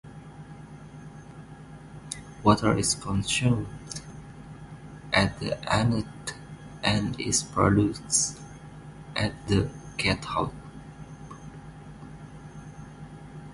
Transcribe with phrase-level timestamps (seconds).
[2.41, 3.67] Water is consumed
[5.13, 6.33] at the anode
[6.83, 8.39] and is produced
[9.15, 9.69] at the
[9.99, 10.49] cathode.